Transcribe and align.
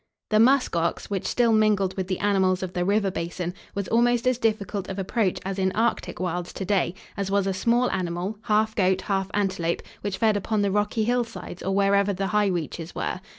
The 0.31 0.39
musk 0.39 0.75
ox, 0.75 1.11
which 1.11 1.27
still 1.27 1.53
mingled 1.53 1.95
with 1.95 2.07
the 2.07 2.17
animals 2.17 2.63
of 2.63 2.73
the 2.73 2.83
river 2.83 3.11
basin, 3.11 3.53
was 3.75 3.87
almost 3.89 4.25
as 4.25 4.39
difficult 4.39 4.89
of 4.89 4.97
approach 4.97 5.37
as 5.45 5.59
in 5.59 5.71
arctic 5.73 6.19
wilds 6.19 6.51
to 6.53 6.65
day, 6.65 6.95
as 7.15 7.29
was 7.29 7.45
a 7.45 7.53
small 7.53 7.87
animal, 7.91 8.39
half 8.45 8.75
goat, 8.75 9.01
half 9.01 9.29
antelope, 9.35 9.83
which 10.01 10.17
fed 10.17 10.35
upon 10.35 10.63
the 10.63 10.71
rocky 10.71 11.03
hillsides 11.03 11.61
or 11.61 11.75
wherever 11.75 12.13
the 12.13 12.27
high 12.33 12.47
reaches 12.47 12.95
were. 12.95 13.21